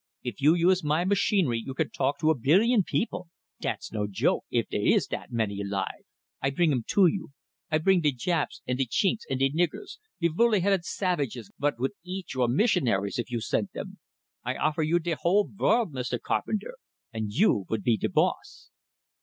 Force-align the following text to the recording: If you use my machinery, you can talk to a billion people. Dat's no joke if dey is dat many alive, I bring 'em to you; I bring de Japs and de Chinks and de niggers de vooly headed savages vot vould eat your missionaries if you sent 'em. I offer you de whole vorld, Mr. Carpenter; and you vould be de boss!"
If 0.23 0.41
you 0.41 0.55
use 0.55 0.83
my 0.83 1.05
machinery, 1.05 1.61
you 1.63 1.75
can 1.75 1.91
talk 1.91 2.17
to 2.21 2.31
a 2.31 2.35
billion 2.35 2.81
people. 2.81 3.27
Dat's 3.59 3.91
no 3.91 4.07
joke 4.09 4.45
if 4.49 4.67
dey 4.67 4.85
is 4.95 5.05
dat 5.05 5.31
many 5.31 5.61
alive, 5.61 6.05
I 6.41 6.49
bring 6.49 6.71
'em 6.71 6.83
to 6.87 7.05
you; 7.05 7.29
I 7.69 7.77
bring 7.77 8.01
de 8.01 8.11
Japs 8.11 8.63
and 8.65 8.79
de 8.79 8.87
Chinks 8.87 9.25
and 9.29 9.37
de 9.41 9.51
niggers 9.51 9.99
de 10.19 10.29
vooly 10.29 10.61
headed 10.61 10.85
savages 10.85 11.51
vot 11.59 11.77
vould 11.77 11.91
eat 12.03 12.33
your 12.33 12.47
missionaries 12.47 13.19
if 13.19 13.29
you 13.29 13.41
sent 13.41 13.75
'em. 13.75 13.99
I 14.43 14.55
offer 14.55 14.81
you 14.81 14.97
de 14.97 15.11
whole 15.19 15.47
vorld, 15.47 15.91
Mr. 15.93 16.19
Carpenter; 16.19 16.77
and 17.13 17.31
you 17.31 17.65
vould 17.69 17.83
be 17.83 17.95
de 17.95 18.09
boss!" 18.09 18.71